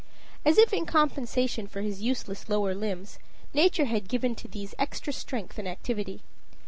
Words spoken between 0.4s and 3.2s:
As if in compensation for his useless lower limbs,